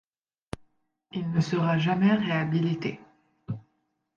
[1.11, 2.99] Il ne sera jamais réhabilité.